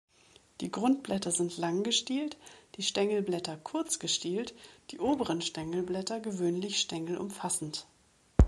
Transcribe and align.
Die 0.61 0.71
Grundblätter 0.71 1.29
sind 1.31 1.59
lang 1.59 1.83
gestielt, 1.83 2.35
die 2.73 2.81
Stängelblätter 2.81 3.55
kurz 3.57 3.99
gestielt, 3.99 4.55
die 4.89 4.97
oberen 4.99 5.43
Stängelblätter 5.43 6.19
gewöhnlich 6.19 6.79
stängelumfassend. 6.79 7.85